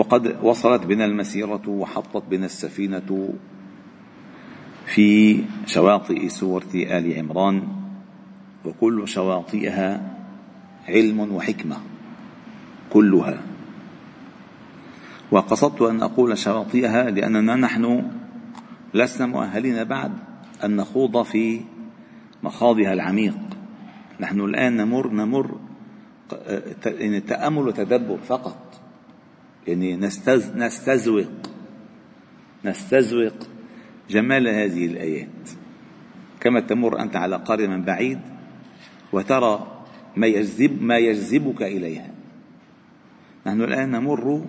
[0.00, 3.34] وقد وصلت بنا المسيرة وحطت بنا السفينة
[4.86, 7.62] في شواطئ سورة آل عمران
[8.64, 10.16] وكل شواطئها
[10.88, 11.76] علم وحكمة
[12.92, 13.38] كلها.
[15.30, 18.10] وقصدت أن أقول شواطئها لأننا نحن
[18.94, 20.12] لسنا مؤهلين بعد
[20.64, 21.60] أن نخوض في
[22.42, 23.38] مخاضها العميق.
[24.20, 25.58] نحن الآن نمر نمر
[27.28, 28.59] تامل وتدبر فقط.
[29.68, 31.30] يعني نستز نستزوق.
[32.64, 33.36] نستزوق
[34.10, 35.50] جمال هذه الآيات.
[36.40, 38.20] كما تمر أنت على قريه من بعيد
[39.12, 39.84] وترى
[40.16, 42.10] ما يجذب ما يجذبك إليها.
[43.46, 44.44] نحن الآن نمر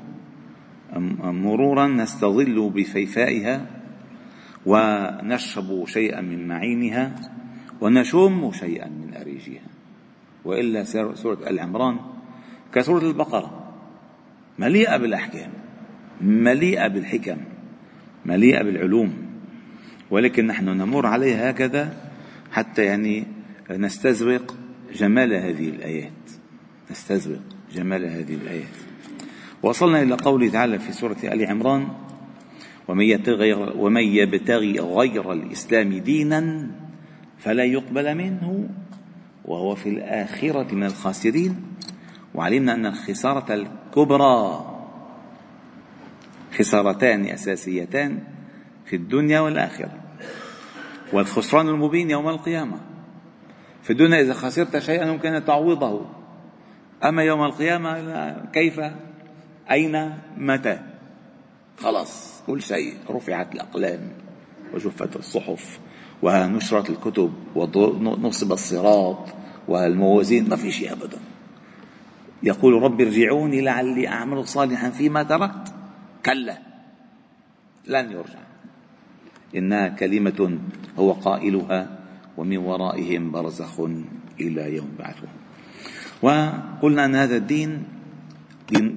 [1.22, 3.66] مرورا نستظل بفيفائها
[4.66, 7.16] ونشرب شيئا من معينها
[7.82, 9.62] ونشم شيئا من أريجها.
[10.45, 12.00] وإلا سورة العمران
[12.73, 13.61] كسورة البقرة.
[14.62, 15.50] مليئة بالأحكام
[16.22, 17.38] مليئة بالحكم
[18.26, 19.14] مليئة بالعلوم
[20.12, 21.94] ولكن نحن نمر عليها هكذا
[22.52, 23.23] حتى يعني
[23.72, 24.56] نستزرق
[24.95, 26.12] جمال هذه الآيات.
[26.92, 27.42] نستزرق
[27.73, 28.76] جمال هذه الآيات.
[29.64, 31.88] وصلنا إلى قوله تعالى في سورة آل عمران
[32.88, 36.72] ومن يبتغي ومن يبتغي غير الإسلام دينا
[37.38, 38.70] فلا يقبل منه
[39.45, 41.56] وهو في الآخرة من الخاسرين
[42.36, 44.66] وعلمنا أن الخسارة الكبرى
[46.58, 48.20] خسارتان أساسيتان
[48.86, 49.92] في الدنيا والآخرة.
[51.14, 52.77] والخسران المبين يوم القيامة.
[53.83, 56.05] في الدنيا إذا خسرت شيئا يمكن تعويضه.
[57.04, 58.82] أما يوم القيامة كيف؟
[59.71, 60.80] أين متى؟
[61.77, 64.11] خلاص كل شيء رفعت الأقلام
[64.73, 65.80] وجفت الصحف
[66.21, 69.26] ونشرت الكتب ونصب الصراط
[69.67, 71.20] والموازين ما في شيء أبدا.
[72.44, 75.74] يقول رب ارجعوني لعلي أعمل صالحا فيما تركت.
[76.26, 76.58] كلا.
[77.88, 78.40] لن يرجع.
[79.56, 80.60] إنها كلمة
[81.00, 82.00] هو قائلها
[82.38, 83.80] ومن ورائهم برزخ
[84.40, 85.36] إلى يوم بعثهم.
[86.22, 87.84] وقلنا أن هذا الدين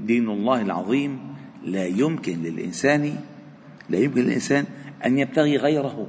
[0.07, 1.19] دين, الله العظيم
[1.65, 3.17] لا يمكن للإنسان
[3.91, 4.65] لا يمكن للإنسان
[5.07, 6.07] أن يبتغي غيره.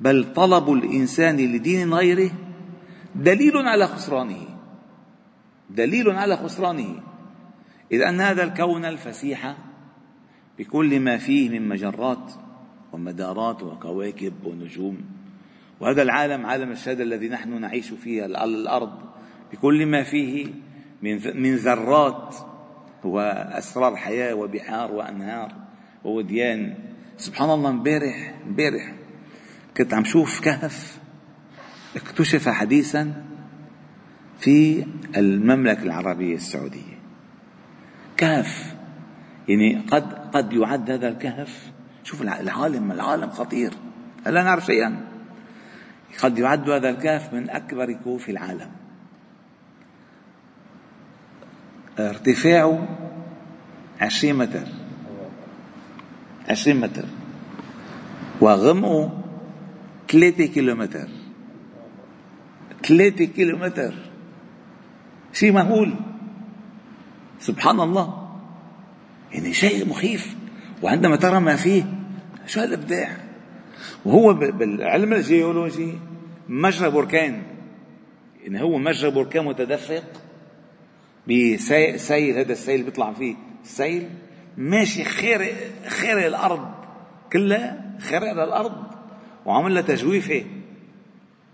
[0.00, 2.30] بل طلب الإنسان لدين غيره
[3.14, 4.55] دليل على خسرانه.
[5.70, 7.02] دليل على خسرانه.
[7.92, 9.56] إذ أن هذا الكون الفسيح
[10.58, 12.32] بكل ما فيه من مجرات
[12.92, 15.00] ومدارات وكواكب ونجوم.
[15.80, 18.92] وهذا العالم عالم الشهادة الذي نحن نعيش فيه على الأرض
[19.52, 20.46] بكل ما فيه
[21.02, 22.36] من من ذرات
[23.04, 25.52] وأسرار حياة وبحار وأنهار
[26.04, 26.74] ووديان.
[27.16, 28.94] سبحان الله امبارح امبارح
[29.76, 30.98] كنت عم شوف كهف
[31.96, 33.25] اكتشف حديثا
[34.38, 34.86] في
[35.16, 36.98] المملكة العربية السعودية.
[38.16, 38.76] كهف.
[39.48, 41.72] يعني قد قد يعد هذا الكهف.
[42.04, 43.72] شوف العالم العالم خطير.
[44.26, 45.06] لا نعرف شيئا.
[46.22, 48.70] قد يعد هذا الكهف من أكبر كهوف العالم.
[51.98, 52.88] ارتفاعه
[54.00, 54.66] عشرين متر.
[56.48, 57.04] عشرين متر.
[58.40, 59.22] وغمقه
[60.08, 61.08] ثلاثة كيلومتر.
[62.84, 63.94] ثلاثة كيلومتر.
[65.36, 65.94] شيء مهول
[67.40, 68.28] سبحان الله.
[69.32, 70.36] يعني شيء مخيف.
[70.82, 71.84] وعندما ترى ما فيه
[72.46, 73.16] شو هالابداع
[74.04, 75.98] وهو بالعلم الجيولوجي
[76.48, 77.42] مجرى بركان.
[78.42, 80.04] يعني هو مجرى بركان متدفق
[81.28, 84.08] بسيل هذا السيل بيطلع فيه السيل
[84.56, 85.54] ماشي خير
[85.86, 86.68] خير الأرض
[87.32, 88.84] كلها خير الأرض
[89.46, 90.44] وعمل لها تجويفة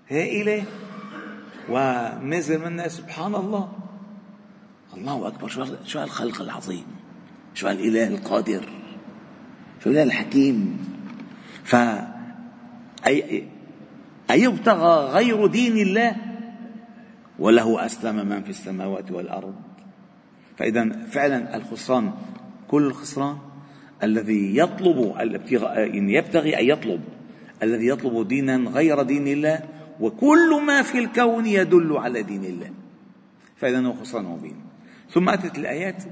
[0.08, 0.64] هائلة.
[1.69, 3.73] ونزل منها سبحان الله
[4.97, 5.49] الله أكبر.
[5.49, 6.85] شو شو هالخلق العظيم؟
[7.55, 8.64] شو هالاله القادر؟
[9.85, 10.79] شو الإله الحكيم؟
[11.64, 11.76] ف
[13.06, 13.49] أي
[14.31, 16.17] أيبتغى غير دين الله؟
[17.38, 19.55] وله أسلم من في السماوات والأرض.
[20.56, 22.12] فإذا فعلا الخسران
[22.69, 23.37] كل الخسران
[24.03, 27.00] الذي يطلب الابتغاء يعني يبتغي أن يطلب
[27.62, 29.61] الذي يطلب دينا غير دين الله
[30.00, 32.70] وكل ما في الكون يدل على دين الله.
[33.56, 34.56] فإذا هو خسران مبين.
[35.10, 36.04] ثم أتت الآيات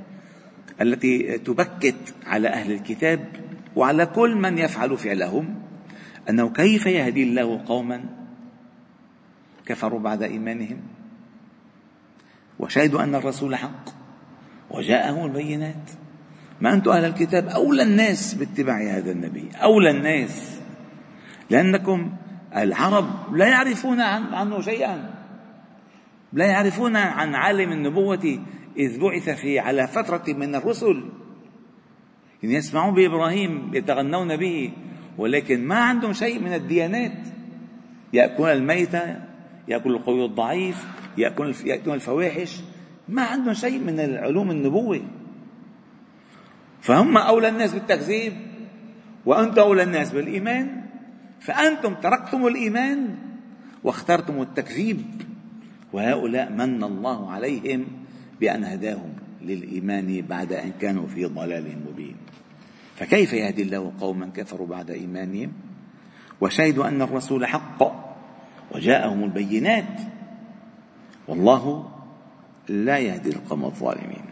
[0.80, 3.28] التي تبكت على أهل الكتاب
[3.76, 5.54] وعلى كل من يفعل فعلهم
[6.30, 8.04] أنه كيف يهدي الله قوما
[9.66, 10.80] كفروا بعد إيمانهم؟
[12.58, 13.84] وشهدوا أن الرسول حق
[14.70, 15.90] وجاءهم البينات.
[16.60, 20.60] ما أنتم أهل الكتاب أولى الناس باتباع هذا النبي أولى الناس.
[21.50, 22.12] لأنكم
[22.56, 25.14] العرب لا يعرفون عنه شيئا.
[26.32, 28.38] لا يعرفون عن عالم النبوة
[28.76, 31.04] إذ بعث في على فترة من الرسل.
[32.44, 34.72] إن يسمعون بإبراهيم يتغنون به
[35.18, 37.18] ولكن ما عندهم شيء من الديانات.
[38.12, 39.16] يأكلون الميتة
[39.68, 40.86] يأكل القوي الضعيف
[41.18, 42.60] يأكلون الفواحش.
[43.08, 45.00] ما عندهم شيء من العلوم النبوة.
[46.80, 48.32] فهم أولى الناس بالتكذيب
[49.26, 50.79] وأنتم أولى الناس بالإيمان.
[51.40, 53.16] فأنتم تركتم الإيمان
[53.84, 55.04] واخترتم التكذيب.
[55.92, 57.86] وهؤلاء من الله عليهم
[58.40, 62.16] بأن هداهم للإيمان بعد أن كانوا في ضلال مبين.
[62.96, 65.52] فكيف يهدي الله قوما كفروا بعد إيمانهم؟
[66.40, 67.82] وشهدوا أن الرسول حق
[68.74, 70.00] وجاءهم البينات.
[71.28, 71.90] والله
[72.68, 74.24] لا يهدي القوم الظالمين.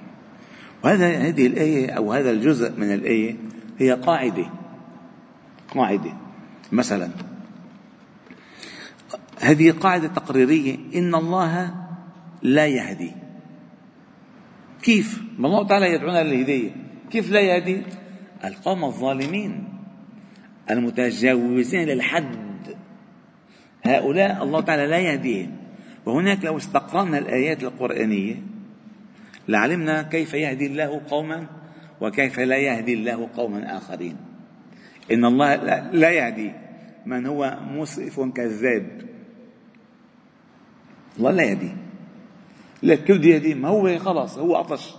[0.85, 3.37] وهذا هذه الآية أو هذا الجزء من الآية
[3.79, 4.47] هي قاعدة
[5.75, 6.28] قاعدة.
[6.73, 7.11] مثلا.
[9.41, 10.77] هذه قاعدة تقريرية.
[10.95, 11.75] إن الله
[12.43, 13.13] لا يهدي.
[14.83, 16.71] كيف؟ ما الله تعالى يدعونا للهداية.
[17.11, 17.83] كيف لا يهدي؟
[18.45, 19.69] القوم الظالمين
[20.71, 22.77] المتجاوزين للحد.
[23.83, 25.57] هؤلاء الله تعالى لا يهديهم.
[26.07, 28.43] وهناك لو استقرأنا الآيات القرآنية
[29.49, 31.47] لعلمنا كيف يهدي الله قوما
[32.01, 34.28] وكيف لا يهدي الله قوما آخرين.
[35.13, 35.55] إن الله
[35.93, 36.53] لا يهدي
[37.07, 39.03] من هو مسرف كذاب.
[41.19, 41.73] الله لا يهدي.
[42.83, 43.55] لك كيف بده يهدي.
[43.55, 44.95] ما هو خلاص؟ هو عطش.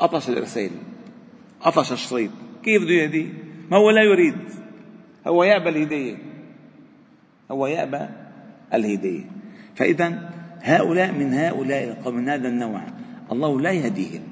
[0.00, 0.70] عطش الإرسال.
[1.62, 2.30] عطش الشريط.
[2.62, 3.28] كيف بده يهدي؟
[3.70, 4.36] ما هو لا يريد.
[5.26, 6.16] هو يأبى الهداية
[7.50, 8.06] هو يأبى
[8.74, 9.24] الهداية
[9.74, 10.30] فإذا
[10.62, 12.82] هؤلاء من هؤلاء القوم من هذا النوع
[13.32, 14.22] الله لا يهديهم.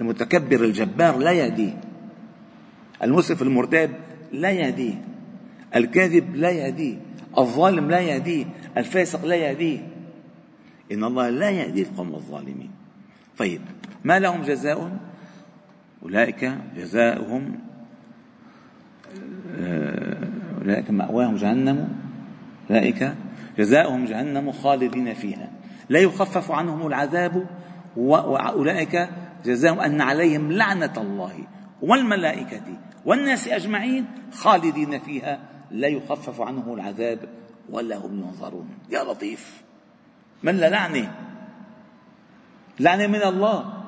[0.00, 1.80] المتكبر الجبار لا يهديه.
[3.04, 3.90] المسرف المرتاب
[4.32, 4.94] لا يهديه.
[5.76, 6.96] الكاذب لا يهديه.
[7.38, 8.44] الظالم لا يهديه.
[8.76, 9.78] الفاسق لا يهديه.
[10.92, 12.70] إن الله لا يهدي القوم الظالمين.
[13.38, 13.60] طيب
[14.04, 14.98] ما لهم جزاء
[16.02, 17.58] أولئك جزاؤهم
[19.60, 20.28] آه،
[20.60, 21.88] أولئك مأواهم جهنم.
[22.70, 23.14] أولئك
[23.58, 25.50] جزاؤهم جهنم خالدين فيها.
[25.88, 27.46] لا يخفف عنهم العذاب
[27.96, 29.08] وأولئك
[29.44, 31.34] جزاهم أن عليهم لعنة الله
[31.82, 32.62] والملائكة.
[33.04, 35.40] والناس أجمعين خالدين فيها
[35.70, 37.18] لا يخفف عنهم العذاب
[37.70, 38.68] ولا هم ينظرون.
[38.90, 39.62] يا لطيف.
[40.42, 41.14] من لعنة؟
[42.80, 43.84] لعنة من الله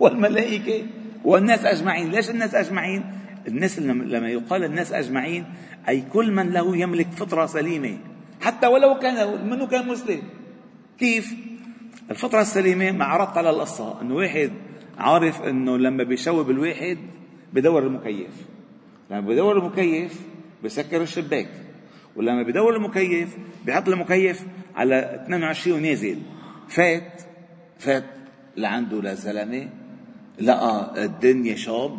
[0.00, 0.86] والملائكة
[1.24, 2.10] والناس أجمعين.
[2.10, 3.04] ليش الناس أجمعين؟
[3.48, 5.44] الناس لما يقال الناس أجمعين
[5.88, 7.98] أي كل من له يملك فطرة سليمة.
[8.40, 10.22] حتى ولو كان منه كان مسلم؟
[10.98, 11.34] كيف؟
[12.10, 14.50] الفطرة السليمة ما عرضت على القصة إنه واحد
[14.98, 16.98] عارف إنه لما بيشوب الواحد
[17.52, 18.30] بدور المكيف.
[19.10, 20.20] لما بدور المكيف
[20.64, 21.48] بسكر الشباك.
[22.16, 23.36] ولما بدور المكيف
[23.66, 24.42] بحط المكيف
[24.76, 26.18] على 22 ونازل.
[26.68, 27.22] فات
[27.78, 28.04] فات
[28.56, 29.68] لعنده لزلمه
[30.40, 31.98] لقى الدنيا شاب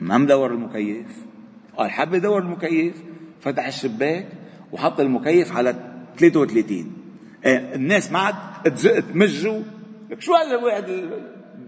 [0.00, 1.06] ما مدور المكيف.
[1.76, 3.02] قال حب يدور المكيف
[3.40, 4.26] فتح الشباك
[4.72, 5.74] وحط المكيف على
[6.18, 6.92] 33
[7.46, 8.74] إيه الناس ما عاد
[9.12, 9.62] تمجوا
[10.18, 10.84] شو هذا الواحد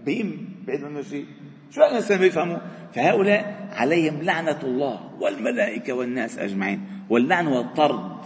[0.05, 1.25] بهيم منه شيء
[1.71, 2.57] شو ما بيفهموا
[2.95, 8.17] فهؤلاء عليهم لعنة الله والملائكة والناس أجمعين واللعن والطرد.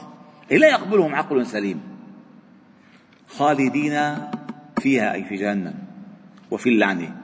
[0.51, 1.81] لا يقبلهم عقل سليم.
[3.27, 4.17] خالدين
[4.81, 5.73] فيها أي في جهنم
[6.51, 7.15] وفي اللعنة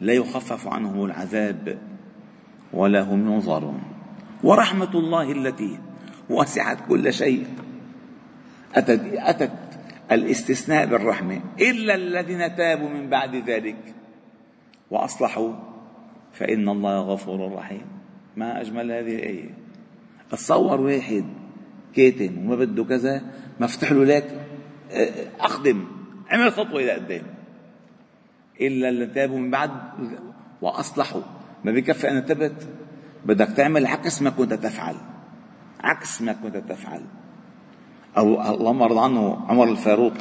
[0.00, 1.78] لا يخفف عنهم العذاب
[2.72, 3.82] ولا هم ينظرون.
[4.42, 5.78] ورحمة الله التي
[6.30, 7.46] وسعت كل شيء.
[8.74, 9.52] أتت, أتت
[10.12, 11.40] الاستثناء بالرحمة.
[11.60, 13.95] إلا الذين تابوا من بعد ذلك.
[14.90, 15.52] وأصلحوا
[16.32, 17.86] فإن الله غفور رحيم.
[18.36, 19.50] ما أجمل هذه الآية.
[20.30, 21.24] تصور واحد
[21.94, 23.22] كاتم وما بده كذا
[23.60, 24.46] مفتح له لك
[25.40, 25.84] أقدم.
[26.30, 27.22] عمل خطوة إلى قدام.
[28.60, 29.70] إلا اللي تابوا من بعد
[30.62, 31.22] وأصلحوا.
[31.64, 32.68] ما بكفي أنا تبت
[33.24, 34.96] بدك تعمل عكس ما كنت تفعل.
[35.80, 37.02] عكس ما كنت تفعل.
[38.18, 40.12] أو اللهم ارضى عنه عمر الفاروق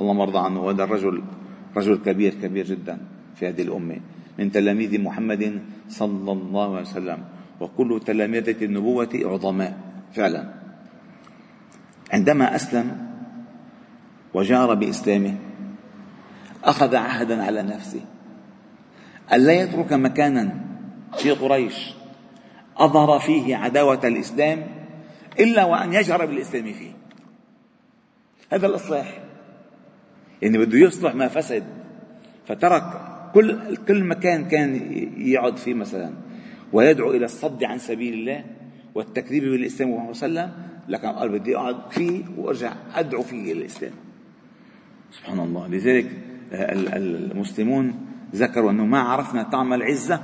[0.00, 1.22] اللهم ارضى عنه هذا الرجل
[1.76, 2.98] رجل كبير كبير جدا.
[3.36, 3.96] في هذه الأمة
[4.38, 7.24] من تلاميذ محمد صلى الله عليه وسلم.
[7.60, 9.78] وكل تلامذة النبوة عظماء
[10.14, 10.54] فعلا.
[12.12, 13.06] عندما أسلم
[14.34, 15.34] وجار بإسلامه
[16.64, 18.00] أخذ عهدا على نفسه.
[19.32, 20.60] ألا يترك مكانا
[21.16, 21.94] في قريش
[22.76, 24.66] أظهر فيه عداوة الإسلام
[25.40, 26.92] إلا وأن يجهر بالإسلام فيه.
[28.52, 29.18] هذا الإصلاح.
[30.42, 31.64] يعني بده يصلح ما فسد
[32.46, 34.80] فترك كل كل مكان كان
[35.16, 36.10] يقعد فيه مثلا
[36.72, 38.44] ويدعو إلى الصد عن سبيل الله
[38.94, 40.52] والتكذيب بالإسلام محمد وسلم
[40.88, 43.92] لكن قال بدي أقعد فيه وأرجع أدعو فيه إلى الإسلام.
[45.10, 45.68] سبحان الله.
[45.68, 46.10] لذلك
[46.52, 47.94] المسلمون
[48.34, 50.20] ذكروا أنه ما عرفنا طعم العزة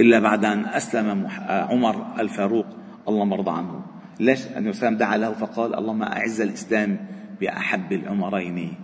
[0.00, 2.66] إلا بعد أن أسلم عمر الفاروق
[3.08, 3.84] الله مرضى عنه.
[4.20, 6.96] ليش؟ النبي صلى دعا له فقال اللهم أعز الإسلام
[7.40, 8.74] بأحب العمرين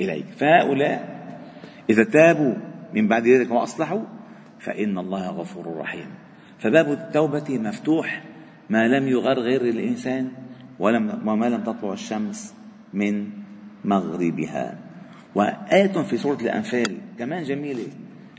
[0.00, 0.26] إليك.
[0.26, 1.16] فهؤلاء
[1.90, 2.54] إذا تابوا
[2.94, 4.02] من بعد ذلك واصلحوا
[4.58, 6.06] فإن الله غفور رحيم.
[6.58, 8.22] فباب التوبة مفتوح
[8.70, 10.30] ما لم يغرغر الإنسان
[10.78, 12.54] ولم وما لم تطلع الشمس
[12.94, 13.30] من
[13.84, 14.78] مغربها.
[15.34, 17.86] وآية في سورة الأنفال كمان جميلة.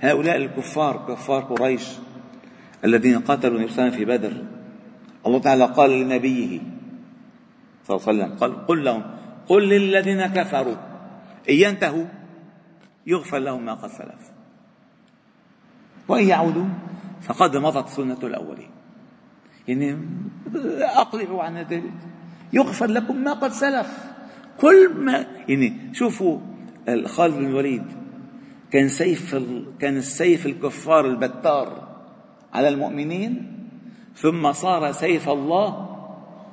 [0.01, 1.87] هؤلاء الكفار كفار قريش
[2.85, 4.33] الذين قاتلوا النبي في بدر
[5.25, 6.59] الله تعالى قال لنبيه
[7.83, 9.03] صلى الله عليه وسلم قال قل لهم
[9.47, 10.75] قل للذين كفروا
[11.49, 12.05] إن ينتهوا
[13.07, 14.36] يغفر لهم ما قد سلف.
[16.07, 16.65] وإن يعودوا
[17.21, 18.69] فقد مضت سنة الأولين.
[19.67, 19.97] يعني
[20.81, 21.93] أقلعوا عن ذلك
[22.53, 24.13] يغفر لكم ما قد سلف.
[24.59, 26.39] كل ما يعني شوفوا
[27.05, 27.83] خالد بن الوليد.
[28.71, 29.35] كان سيف
[29.79, 31.87] كان السيف الكفار البتار
[32.53, 33.53] على المؤمنين.
[34.15, 35.97] ثم صار سيف الله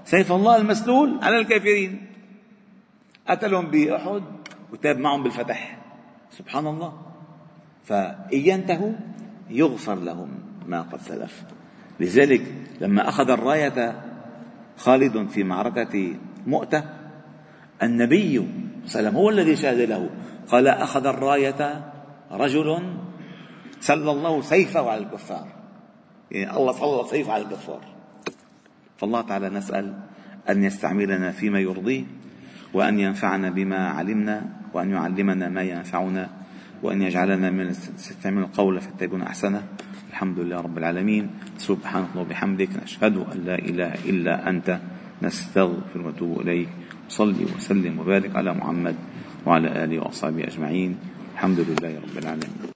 [0.04, 2.06] سيف الله المسلول على الكافرين.
[3.28, 4.23] قتلهم بأحد
[4.73, 5.78] وتاب معهم بالفتح.
[6.30, 6.92] سبحان الله.
[7.84, 8.92] فإن ينتهوا
[9.51, 10.29] يغفر لهم
[10.67, 11.43] ما قد سلف.
[12.01, 14.05] لذلك لما أخذ الراية
[14.77, 16.15] خالد في معركة
[16.47, 16.85] مؤتة
[17.83, 18.51] النبي صلى الله
[18.97, 20.11] عليه وسلم هو الذي شهد له
[20.49, 21.91] قال أخذ الراية
[22.31, 22.97] رجل
[23.81, 25.47] سل الله سيفه على الكفار.
[26.31, 27.81] يعني الله صلى سيفه على الكفار.
[28.97, 29.95] فالله تعالى نسأل
[30.49, 32.05] أن يستعملنا فيما يرضيه
[32.75, 36.31] وأن ينفعنا بما علمنا وأن يعلمنا ما ينفعنا.
[36.85, 39.62] وأن يجعلنا من يستعمل القول فاتبعون أحسنه
[40.11, 41.31] الحمد لله رب العالمين.
[41.59, 44.79] سبحانك وبحمدك نشهد أن لا إله إلا أنت.
[45.23, 46.69] نستغفر ونتوب إليك.
[47.09, 48.97] صلي وسلم وبارك على محمد
[49.47, 50.97] وعلى آله وأصحابه أجمعين.
[51.35, 52.55] الحمد لله رب العالمين.